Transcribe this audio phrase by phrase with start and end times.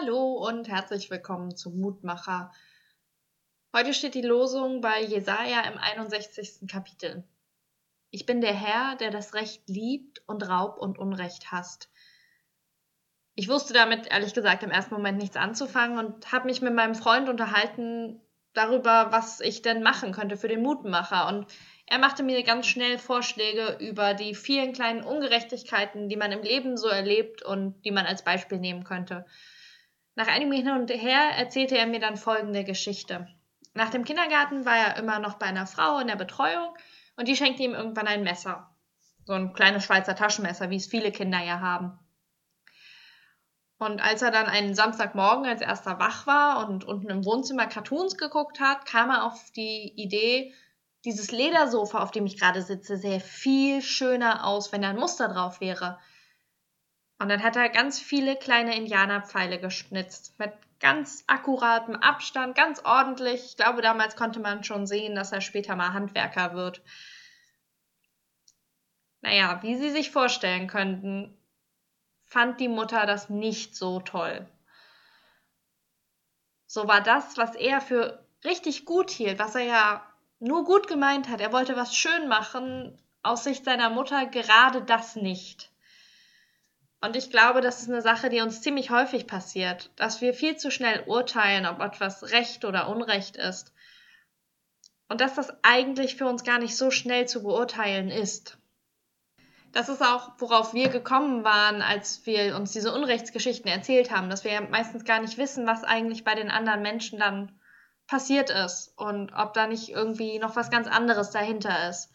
[0.00, 2.52] Hallo und herzlich willkommen zum Mutmacher.
[3.74, 6.68] Heute steht die Losung bei Jesaja im 61.
[6.70, 7.24] Kapitel.
[8.10, 11.90] Ich bin der Herr, der das Recht liebt und Raub und Unrecht hasst.
[13.34, 16.94] Ich wusste damit ehrlich gesagt im ersten Moment nichts anzufangen und habe mich mit meinem
[16.94, 18.20] Freund unterhalten
[18.52, 21.26] darüber, was ich denn machen könnte für den Mutmacher.
[21.26, 21.46] Und
[21.86, 26.76] er machte mir ganz schnell Vorschläge über die vielen kleinen Ungerechtigkeiten, die man im Leben
[26.76, 29.26] so erlebt und die man als Beispiel nehmen könnte.
[30.18, 33.28] Nach einigem Hin und Her erzählte er mir dann folgende Geschichte.
[33.74, 36.74] Nach dem Kindergarten war er immer noch bei einer Frau in der Betreuung
[37.14, 38.68] und die schenkte ihm irgendwann ein Messer.
[39.26, 42.00] So ein kleines Schweizer Taschenmesser, wie es viele Kinder ja haben.
[43.78, 48.16] Und als er dann einen Samstagmorgen als erster wach war und unten im Wohnzimmer Cartoons
[48.16, 50.52] geguckt hat, kam er auf die Idee,
[51.04, 55.28] dieses Ledersofa, auf dem ich gerade sitze, sähe viel schöner aus, wenn da ein Muster
[55.28, 56.00] drauf wäre.
[57.18, 63.44] Und dann hat er ganz viele kleine Indianerpfeile geschnitzt mit ganz akkuratem Abstand, ganz ordentlich.
[63.44, 66.80] Ich glaube, damals konnte man schon sehen, dass er später mal Handwerker wird.
[69.20, 71.36] Naja, wie Sie sich vorstellen könnten,
[72.24, 74.46] fand die Mutter das nicht so toll.
[76.66, 80.06] So war das, was er für richtig gut hielt, was er ja
[80.38, 85.16] nur gut gemeint hat, er wollte was schön machen, aus Sicht seiner Mutter gerade das
[85.16, 85.72] nicht.
[87.00, 90.56] Und ich glaube, das ist eine Sache, die uns ziemlich häufig passiert, dass wir viel
[90.56, 93.72] zu schnell urteilen, ob etwas Recht oder Unrecht ist.
[95.08, 98.58] Und dass das eigentlich für uns gar nicht so schnell zu beurteilen ist.
[99.72, 104.42] Das ist auch, worauf wir gekommen waren, als wir uns diese Unrechtsgeschichten erzählt haben, dass
[104.42, 107.58] wir meistens gar nicht wissen, was eigentlich bei den anderen Menschen dann
[108.06, 112.10] passiert ist und ob da nicht irgendwie noch was ganz anderes dahinter ist.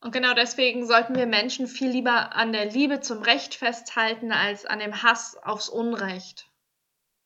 [0.00, 4.64] Und genau deswegen sollten wir Menschen viel lieber an der Liebe zum Recht festhalten als
[4.64, 6.48] an dem Hass aufs Unrecht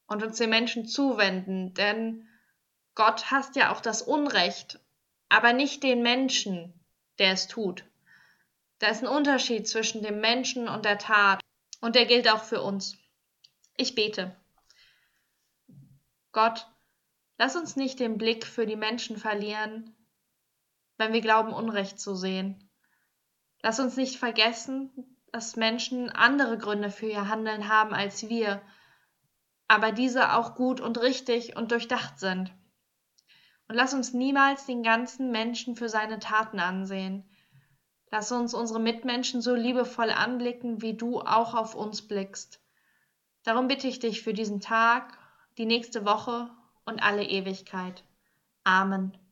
[0.06, 2.28] und uns den Menschen zuwenden, denn
[2.96, 4.80] Gott hasst ja auch das Unrecht,
[5.28, 6.72] aber nicht den Menschen,
[7.18, 7.84] der es tut.
[8.80, 11.40] Da ist ein Unterschied zwischen dem Menschen und der Tat
[11.80, 12.96] und der gilt auch für uns.
[13.76, 14.34] Ich bete.
[16.32, 16.66] Gott,
[17.38, 19.94] lass uns nicht den Blick für die Menschen verlieren,
[20.96, 22.63] wenn wir glauben, Unrecht zu sehen.
[23.64, 24.90] Lass uns nicht vergessen,
[25.32, 28.60] dass Menschen andere Gründe für ihr Handeln haben als wir,
[29.68, 32.52] aber diese auch gut und richtig und durchdacht sind.
[33.66, 37.24] Und lass uns niemals den ganzen Menschen für seine Taten ansehen.
[38.10, 42.60] Lass uns unsere Mitmenschen so liebevoll anblicken, wie du auch auf uns blickst.
[43.44, 45.16] Darum bitte ich dich für diesen Tag,
[45.56, 46.50] die nächste Woche
[46.84, 48.04] und alle Ewigkeit.
[48.62, 49.23] Amen.